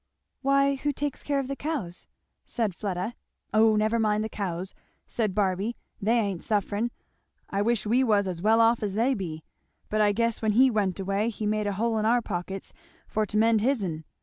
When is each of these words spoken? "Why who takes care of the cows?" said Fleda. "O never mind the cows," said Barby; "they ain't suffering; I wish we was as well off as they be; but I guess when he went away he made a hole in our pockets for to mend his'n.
"Why 0.41 0.77
who 0.77 0.91
takes 0.91 1.21
care 1.21 1.37
of 1.37 1.47
the 1.47 1.55
cows?" 1.55 2.07
said 2.43 2.73
Fleda. 2.73 3.13
"O 3.53 3.75
never 3.75 3.99
mind 3.99 4.23
the 4.23 4.29
cows," 4.29 4.73
said 5.05 5.35
Barby; 5.35 5.77
"they 6.01 6.17
ain't 6.17 6.41
suffering; 6.41 6.89
I 7.51 7.61
wish 7.61 7.85
we 7.85 8.03
was 8.03 8.25
as 8.25 8.41
well 8.41 8.61
off 8.61 8.81
as 8.81 8.95
they 8.95 9.13
be; 9.13 9.43
but 9.91 10.01
I 10.01 10.11
guess 10.11 10.41
when 10.41 10.53
he 10.53 10.71
went 10.71 10.99
away 10.99 11.29
he 11.29 11.45
made 11.45 11.67
a 11.67 11.73
hole 11.73 11.99
in 11.99 12.05
our 12.07 12.19
pockets 12.23 12.73
for 13.07 13.27
to 13.27 13.37
mend 13.37 13.61
his'n. 13.61 14.03